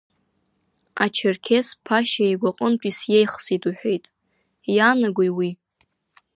[1.03, 4.03] Ачқрқьес Ԥашьа игәаҟынтәи сиеихсит уҳәеит,
[4.75, 5.49] иаанагои уи?